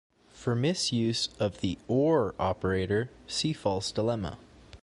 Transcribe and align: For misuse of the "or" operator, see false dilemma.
For 0.33 0.55
misuse 0.55 1.29
of 1.39 1.59
the 1.61 1.77
"or" 1.87 2.33
operator, 2.39 3.11
see 3.27 3.53
false 3.53 3.91
dilemma. 3.91 4.39